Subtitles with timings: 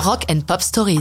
[0.00, 1.00] Rock and Pop Stories.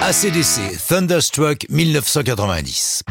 [0.00, 3.02] ACDC Thunderstruck 1990.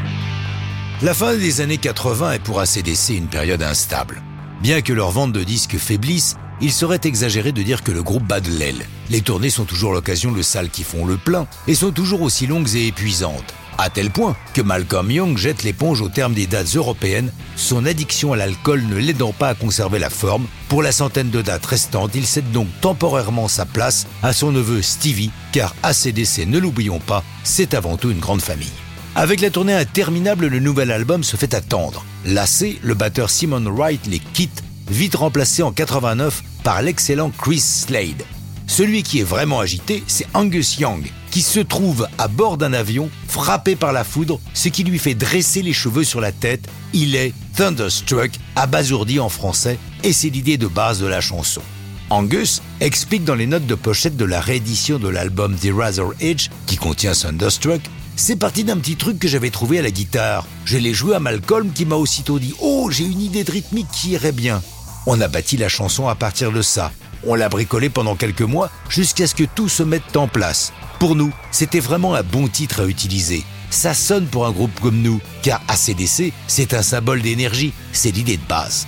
[1.01, 4.21] La fin des années 80 est pour ACDC une période instable.
[4.61, 8.23] Bien que leur vente de disques faiblisse, il serait exagéré de dire que le groupe
[8.23, 8.85] bat de l'aile.
[9.09, 12.47] Les tournées sont toujours l'occasion de salles qui font le plein et sont toujours aussi
[12.47, 13.53] longues et épuisantes.
[13.81, 18.33] À tel point que Malcolm Young jette l'éponge au terme des dates européennes, son addiction
[18.33, 20.47] à l'alcool ne l'aidant pas à conserver la forme.
[20.67, 24.81] Pour la centaine de dates restantes, il cède donc temporairement sa place à son neveu
[24.81, 28.67] Stevie, car ACDC, ne l'oublions pas, c'est avant tout une grande famille.
[29.15, 32.03] Avec la tournée interminable, le nouvel album se fait attendre.
[32.25, 38.23] Lassé, le batteur Simon Wright les quitte, vite remplacé en 89 par l'excellent Chris Slade.
[38.69, 43.09] Celui qui est vraiment agité, c'est Angus Young, qui se trouve à bord d'un avion,
[43.27, 46.69] frappé par la foudre, ce qui lui fait dresser les cheveux sur la tête.
[46.93, 51.63] Il est Thunderstruck, abasourdi en français, et c'est l'idée de base de la chanson.
[52.11, 56.49] Angus explique dans les notes de pochette de la réédition de l'album The Razor Edge,
[56.67, 57.81] qui contient Thunderstruck,
[58.15, 60.45] c'est parti d'un petit truc que j'avais trouvé à la guitare.
[60.65, 63.89] Je l'ai joué à Malcolm qui m'a aussitôt dit Oh, j'ai une idée de rythmique
[63.91, 64.61] qui irait bien.
[65.07, 66.91] On a bâti la chanson à partir de ça.
[67.25, 70.73] On l'a bricolé pendant quelques mois jusqu'à ce que tout se mette en place.
[70.99, 73.43] Pour nous, c'était vraiment un bon titre à utiliser.
[73.69, 78.37] Ça sonne pour un groupe comme nous, car ACDC, c'est un symbole d'énergie, c'est l'idée
[78.37, 78.87] de base.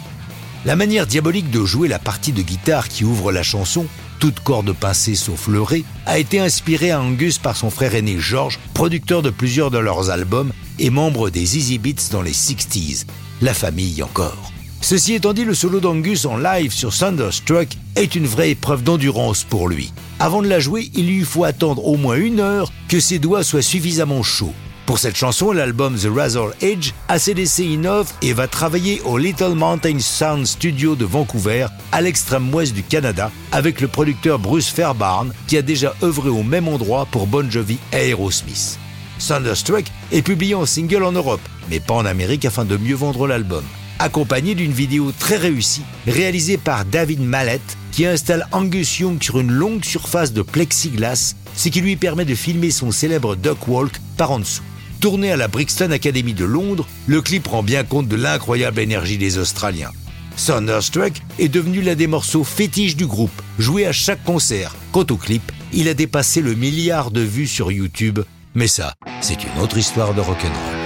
[0.66, 3.86] La manière diabolique de jouer la partie de guitare qui ouvre la chanson,
[4.20, 8.18] toute corde pincée sauf le ré, a été inspirée à Angus par son frère aîné
[8.20, 13.06] George, producteur de plusieurs de leurs albums et membre des Easy Beats dans les 60s.
[13.42, 14.51] La famille encore.
[14.82, 19.44] Ceci étant dit, le solo d'Angus en live sur Thunderstruck est une vraie épreuve d'endurance
[19.44, 19.94] pour lui.
[20.20, 23.44] Avant de la jouer, il lui faut attendre au moins une heure que ses doigts
[23.44, 24.54] soient suffisamment chauds.
[24.88, 30.00] Pour cette chanson, l'album The Razor Edge, ACDC innove et va travailler au Little Mountain
[30.00, 35.58] Sound Studio de Vancouver, à l'extrême ouest du Canada, avec le producteur Bruce Fairbairn, qui
[35.58, 38.80] a déjà œuvré au même endroit pour Bon Jovi et Aerosmith.
[39.26, 43.28] Thunderstruck est publié en single en Europe, mais pas en Amérique afin de mieux vendre
[43.28, 43.64] l'album
[44.02, 49.52] accompagné d'une vidéo très réussie réalisée par David Mallet qui installe Angus Young sur une
[49.52, 54.32] longue surface de plexiglas, ce qui lui permet de filmer son célèbre duck walk par
[54.32, 54.64] en dessous.
[55.00, 59.18] Tourné à la Brixton Academy de Londres, le clip rend bien compte de l'incroyable énergie
[59.18, 59.92] des Australiens.
[60.36, 64.76] Thunderstruck est devenu l'un des morceaux fétiches du groupe, joué à chaque concert.
[64.92, 68.20] Quant au clip, il a dépassé le milliard de vues sur YouTube,
[68.56, 70.81] mais ça, c'est une autre histoire de rock'n'roll.